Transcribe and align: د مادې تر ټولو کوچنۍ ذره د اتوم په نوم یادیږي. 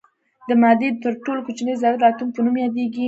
د 0.47 0.49
مادې 0.61 0.89
تر 1.03 1.13
ټولو 1.23 1.39
کوچنۍ 1.47 1.75
ذره 1.81 1.95
د 1.99 2.03
اتوم 2.09 2.29
په 2.33 2.39
نوم 2.45 2.55
یادیږي. 2.63 2.99